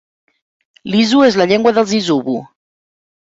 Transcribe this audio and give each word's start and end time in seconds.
L'isu 0.93 1.21
és 1.27 1.37
la 1.41 1.47
llengua 1.51 1.75
dels 1.79 1.93
isubu. 1.99 2.39